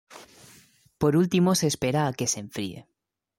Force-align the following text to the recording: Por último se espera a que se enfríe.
Por 1.01 1.13
último 1.21 1.49
se 1.59 1.67
espera 1.71 2.01
a 2.07 2.15
que 2.17 2.27
se 2.31 2.39
enfríe. 2.45 2.79